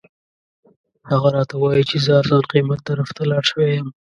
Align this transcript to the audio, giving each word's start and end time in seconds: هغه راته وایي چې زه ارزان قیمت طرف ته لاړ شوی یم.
هغه 1.11 1.29
راته 1.35 1.55
وایي 1.57 1.83
چې 1.89 1.97
زه 2.05 2.11
ارزان 2.19 2.43
قیمت 2.51 2.79
طرف 2.89 3.09
ته 3.15 3.21
لاړ 3.31 3.43
شوی 3.49 3.69
یم. 3.77 3.87